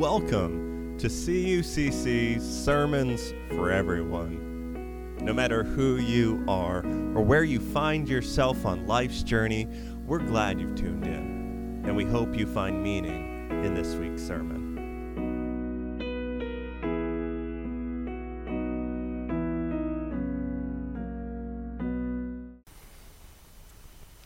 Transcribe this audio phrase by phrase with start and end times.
[0.00, 5.14] Welcome to CUCC Sermons for Everyone.
[5.20, 9.68] No matter who you are or where you find yourself on life's journey,
[10.06, 14.70] we're glad you've tuned in, and we hope you find meaning in this week's sermon.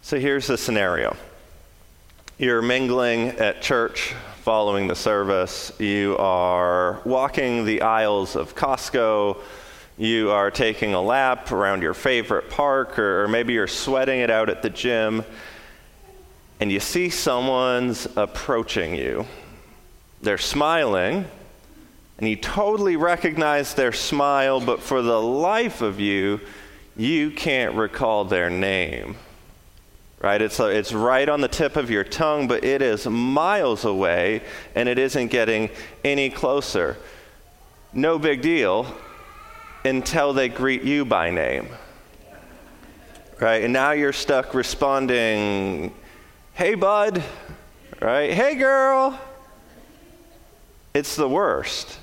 [0.02, 1.16] So here's the scenario
[2.38, 9.40] you're mingling at church following the service, you are walking the aisles of Costco,
[9.96, 14.28] you are taking a lap around your favorite park, or, or maybe you're sweating it
[14.28, 15.24] out at the gym,
[16.60, 19.24] and you see someone's approaching you.
[20.20, 21.24] They're smiling,
[22.18, 26.38] and you totally recognize their smile, but for the life of you,
[26.98, 29.16] you can't recall their name
[30.24, 30.40] right?
[30.40, 34.40] It's, a, it's right on the tip of your tongue, but it is miles away
[34.74, 35.68] and it isn't getting
[36.02, 36.96] any closer.
[37.92, 38.86] No big deal
[39.84, 41.68] until they greet you by name,
[43.38, 43.64] right?
[43.64, 45.92] And now you're stuck responding,
[46.54, 47.22] hey, bud,
[48.00, 48.32] right?
[48.32, 49.20] Hey, girl.
[50.94, 51.98] It's the worst.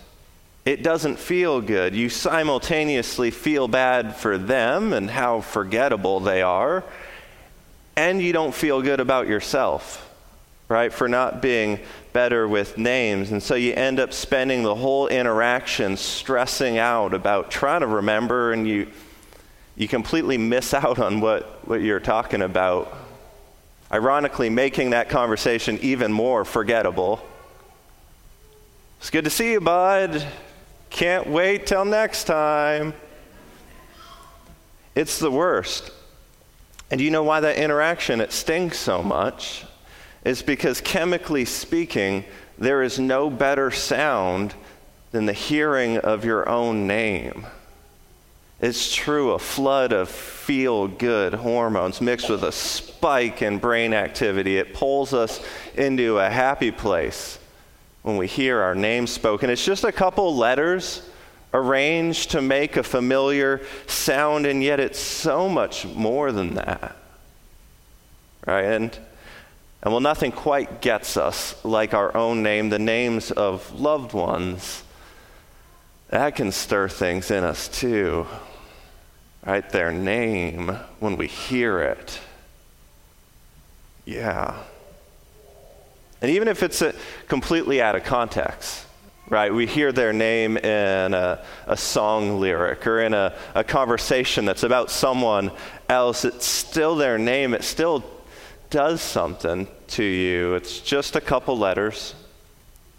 [0.64, 1.96] It doesn't feel good.
[1.96, 6.84] You simultaneously feel bad for them and how forgettable they are
[8.02, 10.10] and you don't feel good about yourself,
[10.68, 11.80] right, for not being
[12.14, 13.32] better with names.
[13.32, 18.54] And so you end up spending the whole interaction stressing out about trying to remember,
[18.54, 18.88] and you,
[19.76, 22.92] you completely miss out on what, what you're talking about.
[23.92, 27.22] Ironically, making that conversation even more forgettable.
[29.00, 30.26] It's good to see you, bud.
[30.90, 32.96] Can't wait till next time.
[34.96, 35.92] It's the worst.
[36.92, 39.64] And do you know why that interaction it stings so much?
[40.26, 42.26] Is because chemically speaking,
[42.60, 44.54] there is no better sound
[45.12, 47.46] than the hearing of your own name.
[48.60, 54.58] It's true, a flood of feel good hormones mixed with a spike in brain activity.
[54.58, 55.44] It pulls us
[55.76, 57.40] into a happy place
[58.04, 59.50] when we hear our name spoken.
[59.50, 61.10] It's just a couple letters
[61.54, 66.96] arranged to make a familiar sound, and yet it's so much more than that.
[68.46, 68.66] Right?
[68.66, 68.98] And,
[69.82, 74.84] and well, nothing quite gets us like our own name, the names of loved ones.
[76.10, 78.28] That can stir things in us too.
[79.46, 79.68] Right?
[79.70, 82.20] Their name, when we hear it.
[84.06, 84.56] Yeah.
[86.22, 86.84] And even if it's
[87.28, 88.86] completely out of context,
[89.32, 89.54] right?
[89.54, 94.64] We hear their name in a, a song lyric or in a, a conversation that's
[94.64, 95.52] about someone
[95.88, 96.26] else.
[96.26, 98.04] It's still their name, it still
[98.70, 100.56] does something to you.
[100.56, 102.14] It's just a couple letters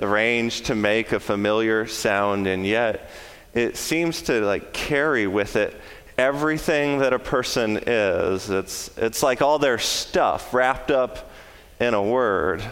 [0.00, 3.10] arranged to make a familiar sound, and yet
[3.52, 5.78] it seems to like carry with it
[6.16, 8.48] everything that a person is.
[8.48, 11.30] It's, it's like all their stuff wrapped up
[11.78, 12.62] in a word.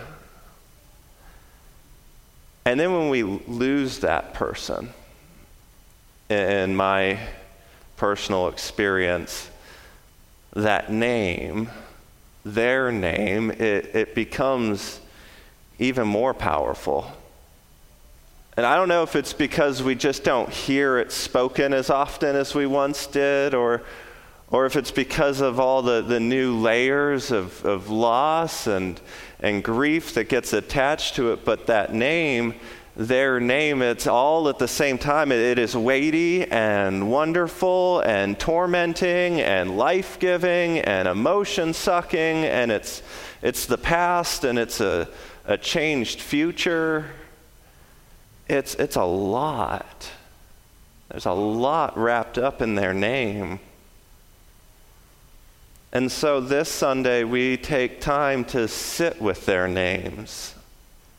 [2.71, 4.91] And then when we lose that person,
[6.29, 7.19] in my
[7.97, 9.51] personal experience,
[10.53, 11.69] that name,
[12.45, 15.01] their name, it, it becomes
[15.81, 17.11] even more powerful.
[18.57, 22.37] And I don't know if it's because we just don't hear it spoken as often
[22.37, 23.83] as we once did, or,
[24.51, 29.01] or if it's because of all the, the new layers of, of loss and,
[29.39, 32.55] and grief that gets attached to it, but that name,
[32.97, 35.31] their name, it's all at the same time.
[35.31, 42.73] It, it is weighty and wonderful and tormenting and life giving and emotion sucking, and
[42.73, 43.03] it's,
[43.43, 45.09] it's the past and it's a,
[45.45, 47.07] a changed future.
[48.49, 50.11] It's, it's a lot.
[51.09, 53.61] There's a lot wrapped up in their name.
[55.93, 60.55] And so this Sunday, we take time to sit with their names,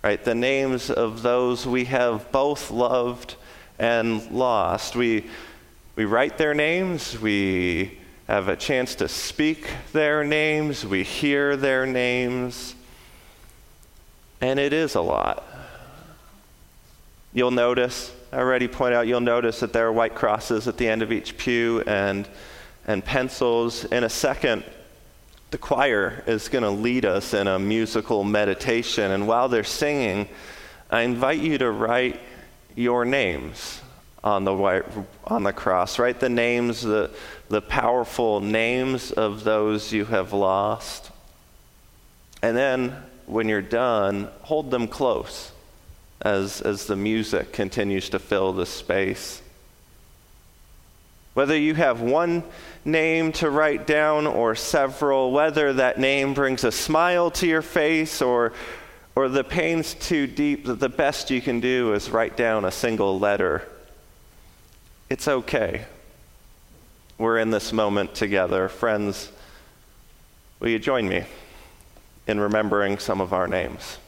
[0.01, 0.23] right?
[0.23, 3.35] The names of those we have both loved
[3.77, 4.95] and lost.
[4.95, 5.25] We,
[5.97, 11.85] we write their names, we have a chance to speak their names, we hear their
[11.85, 12.74] names,
[14.39, 15.44] and it is a lot.
[17.33, 20.88] You'll notice, I already pointed out, you'll notice that there are white crosses at the
[20.88, 22.25] end of each pew, and
[22.88, 23.86] and pencils.
[23.86, 24.63] In a second,
[25.51, 29.12] the choir is going to lead us in a musical meditation.
[29.12, 30.28] And while they're singing,
[30.89, 32.19] I invite you to write
[32.75, 33.81] your names
[34.24, 34.83] on the, white,
[35.25, 36.00] on the cross.
[36.00, 37.12] Write the names, the,
[37.50, 41.12] the powerful names of those you have lost.
[42.42, 42.95] And then,
[43.25, 45.51] when you're done, hold them close.
[46.22, 49.40] as, as the music continues to fill the space.
[51.33, 52.44] Whether you have one
[52.83, 58.22] name to write down or several, whether that name brings a smile to your face
[58.22, 58.51] or,
[59.16, 62.72] or the pain's too deep, that the best you can do is write down a
[62.72, 63.68] single letter.
[65.10, 65.86] It's okay.
[67.18, 68.68] We're in this moment together.
[68.68, 69.31] Friends,
[70.60, 71.24] will you join me
[72.27, 74.00] in remembering some of our names?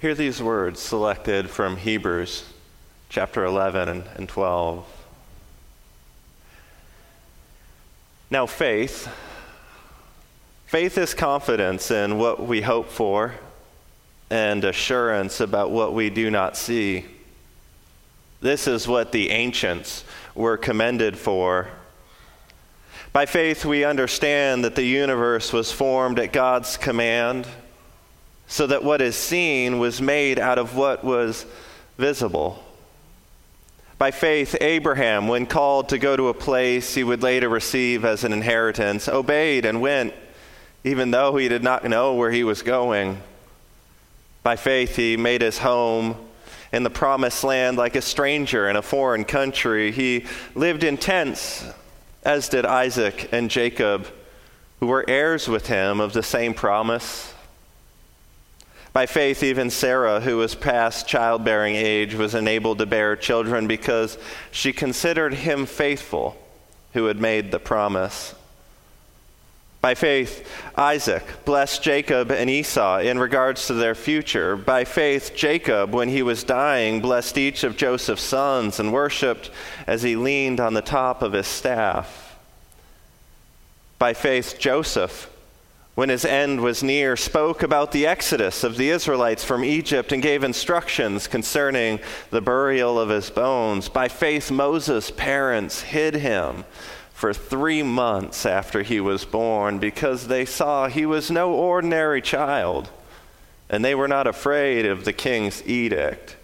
[0.00, 2.50] Hear these words selected from Hebrews
[3.10, 4.86] chapter 11 and, and 12.
[8.30, 9.10] Now, faith.
[10.64, 13.34] Faith is confidence in what we hope for
[14.30, 17.04] and assurance about what we do not see.
[18.40, 20.04] This is what the ancients
[20.34, 21.68] were commended for.
[23.12, 27.46] By faith, we understand that the universe was formed at God's command,
[28.50, 31.46] so that what is seen was made out of what was
[31.96, 32.60] visible.
[33.96, 38.24] By faith, Abraham, when called to go to a place he would later receive as
[38.24, 40.14] an inheritance, obeyed and went,
[40.82, 43.22] even though he did not know where he was going.
[44.42, 46.16] By faith, he made his home
[46.72, 49.92] in the promised land like a stranger in a foreign country.
[49.92, 50.26] He
[50.56, 51.64] lived in tents,
[52.24, 54.08] as did Isaac and Jacob,
[54.80, 57.32] who were heirs with him of the same promise.
[58.92, 64.18] By faith, even Sarah, who was past childbearing age, was enabled to bear children because
[64.50, 66.36] she considered him faithful
[66.92, 68.34] who had made the promise.
[69.80, 74.56] By faith, Isaac blessed Jacob and Esau in regards to their future.
[74.56, 79.50] By faith, Jacob, when he was dying, blessed each of Joseph's sons and worshiped
[79.86, 82.36] as he leaned on the top of his staff.
[83.98, 85.30] By faith, Joseph
[85.94, 90.22] when his end was near, spoke about the exodus of the Israelites from Egypt and
[90.22, 91.98] gave instructions concerning
[92.30, 93.88] the burial of his bones.
[93.88, 96.64] By faith, Moses' parents hid him
[97.12, 102.88] for three months after he was born because they saw he was no ordinary child
[103.68, 106.36] and they were not afraid of the king's edict.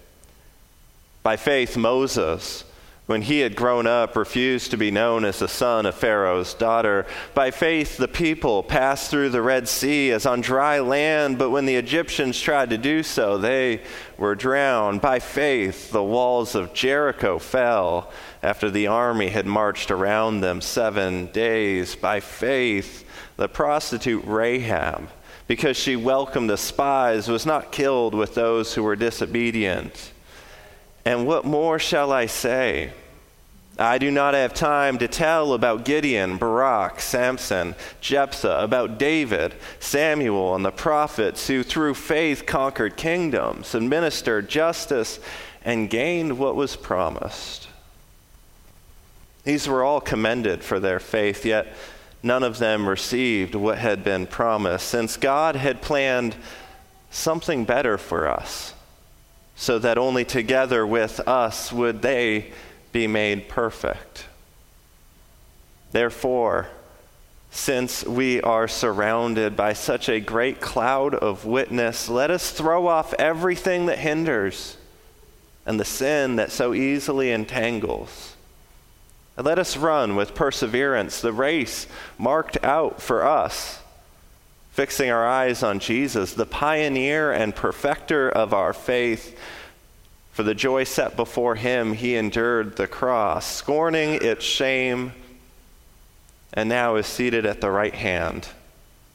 [1.23, 2.63] By faith, Moses
[3.07, 7.07] when he had grown up, refused to be known as the son of Pharaoh's daughter.
[7.35, 11.67] By faith, the people passed through the Red Sea as on dry land, but when
[11.67, 13.83] the Egyptians tried to do so, they
[14.19, 15.01] were drowned.
[15.01, 18.11] By faith, the walls of Jericho fell
[18.43, 21.95] after the army had marched around them seven days.
[21.95, 23.05] By faith,
[23.37, 25.09] the prostitute Rahab,
[25.47, 30.13] because she welcomed the spies, was not killed with those who were disobedient.
[31.07, 32.91] And what more shall I say?
[33.79, 40.57] I do not have time to tell about Gideon, Barak, Samson, Jephthah, about David, Samuel,
[40.57, 45.21] and the prophets who through faith conquered kingdoms, administered justice,
[45.65, 47.69] and gained what was promised.
[49.45, 51.73] These were all commended for their faith, yet
[52.21, 56.35] none of them received what had been promised, since God had planned
[57.13, 58.73] something better for us
[59.57, 62.53] so that only together with us would they
[62.93, 64.27] be made perfect.
[65.93, 66.69] Therefore,
[67.51, 73.15] since we are surrounded by such a great cloud of witness, let us throw off
[73.15, 74.77] everything that hinders
[75.65, 78.37] and the sin that so easily entangles.
[79.39, 81.87] And let us run with perseverance the race
[82.19, 83.81] marked out for us
[84.77, 89.35] fixing our eyes on Jesus, the pioneer and perfecter of our faith.
[90.33, 95.15] For the joy set before him, he endured the cross, scorning its shame,
[96.53, 98.49] and now is seated at the right hand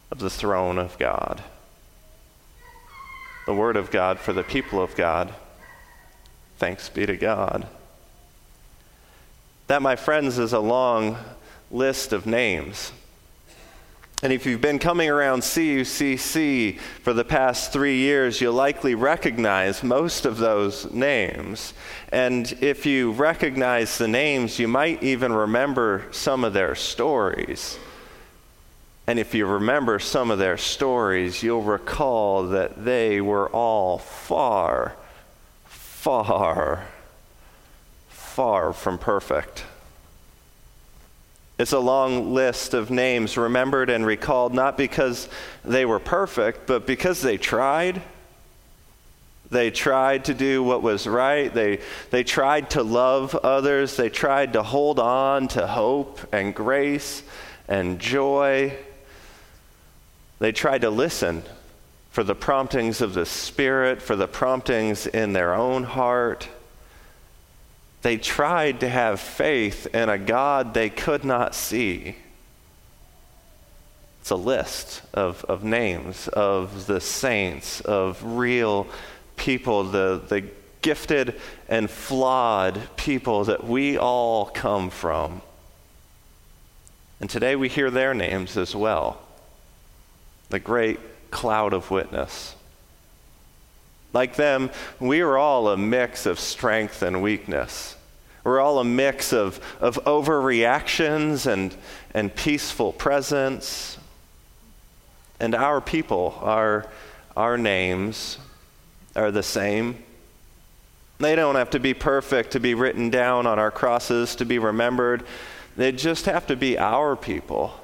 [0.10, 1.44] of the throne of God.
[3.46, 5.32] The word of God for the people of God.
[6.58, 7.68] Thanks be to God.
[9.68, 11.18] That, my friends, is a long
[11.70, 12.94] list of names.
[14.24, 19.82] And if you've been coming around CUCC for the past three years, you'll likely recognize
[19.82, 21.74] most of those names.
[22.12, 27.80] And if you recognize the names, you might even remember some of their stories.
[29.08, 34.96] And if you remember some of their stories, you'll recall that they were all far,
[35.66, 36.86] far,
[38.10, 39.66] far from perfect.
[41.62, 45.30] It's a long list of names remembered and recalled not because
[45.64, 48.02] they were perfect, but because they tried.
[49.52, 51.54] They tried to do what was right.
[51.54, 53.96] They, they tried to love others.
[53.96, 57.22] They tried to hold on to hope and grace
[57.68, 58.76] and joy.
[60.40, 61.44] They tried to listen
[62.10, 66.50] for the promptings of the Spirit, for the promptings in their own heart.
[68.02, 72.16] They tried to have faith in a God they could not see.
[74.22, 78.88] It's a list of, of names of the saints, of real
[79.36, 80.46] people, the, the
[80.82, 81.40] gifted
[81.70, 85.42] and flawed people that we all come from.
[87.20, 89.22] And today we hear their names as well
[90.50, 91.00] the great
[91.32, 92.56] cloud of witness.
[94.14, 97.96] Like them, we are all a mix of strength and weakness.
[98.44, 101.76] We're all a mix of, of overreactions and,
[102.14, 103.98] and peaceful presence.
[105.40, 106.88] And our people, our,
[107.38, 108.38] our names,
[109.16, 110.04] are the same.
[111.20, 114.58] They don't have to be perfect to be written down on our crosses, to be
[114.58, 115.24] remembered.
[115.78, 117.80] They just have to be our people,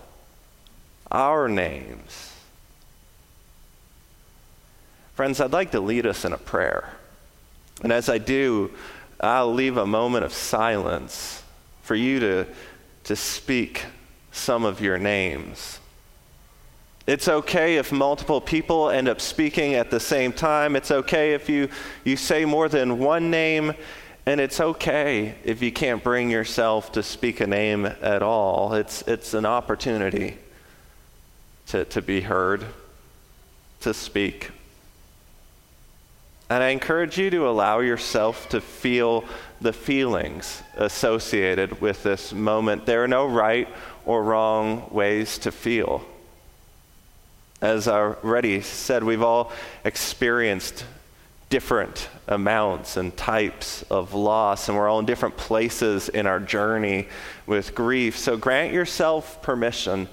[1.12, 2.34] our names.
[5.18, 6.92] Friends, I'd like to lead us in a prayer.
[7.82, 8.70] And as I do,
[9.20, 11.42] I'll leave a moment of silence
[11.82, 12.46] for you to,
[13.06, 13.86] to speak
[14.32, 15.80] some of your names.
[17.08, 20.76] It's okay if multiple people end up speaking at the same time.
[20.76, 21.70] It's okay if you,
[22.04, 23.74] you say more than one name.
[24.28, 28.76] And it's okay if you can't bring yourself to speak a name at all.
[28.76, 30.38] It's, it's an opportunity
[31.70, 32.64] to, to be heard,
[33.82, 34.52] to speak.
[36.50, 39.26] And I encourage you to allow yourself to feel
[39.60, 42.86] the feelings associated with this moment.
[42.86, 43.68] There are no right
[44.06, 46.06] or wrong ways to feel.
[47.60, 49.52] As I already said, we've all
[49.84, 50.86] experienced
[51.50, 57.08] different amounts and types of loss, and we're all in different places in our journey
[57.46, 58.18] with grief.
[58.18, 60.08] So grant yourself permission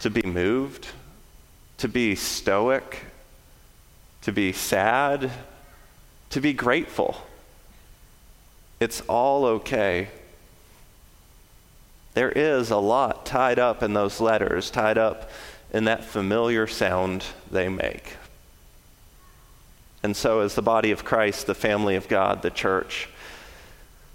[0.00, 0.86] to be moved,
[1.78, 3.04] to be stoic,
[4.22, 5.30] to be sad,
[6.30, 7.16] to be grateful.
[8.78, 10.08] It's all okay.
[12.14, 15.30] There is a lot tied up in those letters, tied up
[15.72, 18.16] in that familiar sound they make.
[20.02, 23.08] And so, as the body of Christ, the family of God, the church,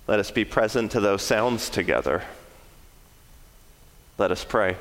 [0.07, 2.23] let us be present to those sounds together.
[4.17, 4.77] Let us pray.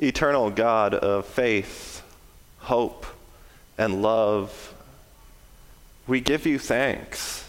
[0.00, 2.02] Eternal God of faith,
[2.58, 3.06] hope,
[3.76, 4.74] and love,
[6.06, 7.48] we give you thanks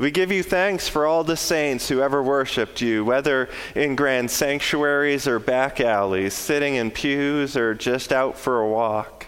[0.00, 4.30] we give you thanks for all the saints who ever worshiped you, whether in grand
[4.30, 9.26] sanctuaries or back alleys, sitting in pews or just out for a walk.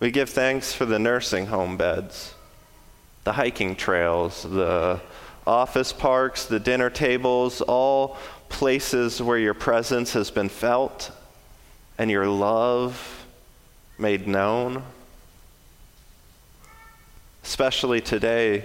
[0.00, 2.34] We give thanks for the nursing home beds,
[3.24, 5.00] the hiking trails, the
[5.46, 8.16] office parks, the dinner tables, all
[8.48, 11.10] places where your presence has been felt
[11.98, 13.26] and your love
[13.98, 14.82] made known
[17.42, 18.64] especially today,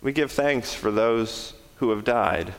[0.00, 2.54] we give thanks for those who have died,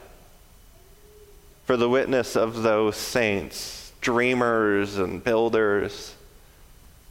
[1.66, 6.16] for the witness of those saints, dreamers and builders,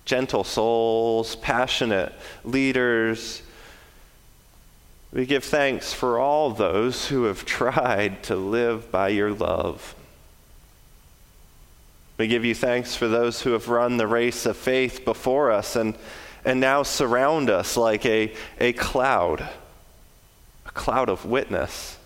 [0.04, 2.12] gentle souls, passionate
[2.44, 3.42] leaders.
[5.12, 9.94] We give thanks for all those who have tried to live by your love.
[12.18, 15.76] We give you thanks for those who have run the race of faith before us
[15.76, 15.96] and
[16.46, 19.46] and now surround us like a, a cloud,
[20.64, 21.98] a cloud of witness,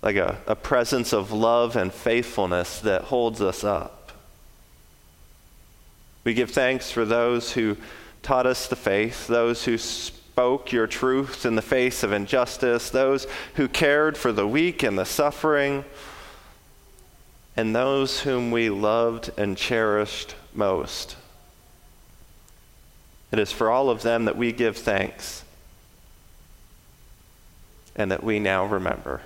[0.00, 4.12] like a, a presence of love and faithfulness that holds us up.
[6.22, 7.76] We give thanks for those who
[8.22, 9.76] taught us the faith, those who
[10.40, 13.26] spoke your truth in the face of injustice, those
[13.56, 15.84] who cared for the weak and the suffering,
[17.58, 21.14] and those whom we loved and cherished most.
[23.30, 25.44] It is for all of them that we give thanks
[27.94, 29.20] and that we now remember.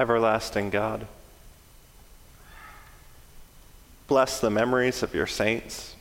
[0.00, 1.06] Everlasting God.
[4.08, 5.94] Bless the memories of your saints,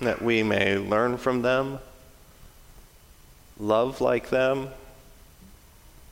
[0.00, 1.80] that we may learn from them,
[3.58, 4.68] love like them,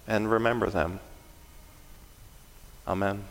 [0.09, 0.99] and remember them.
[2.89, 3.25] Amen.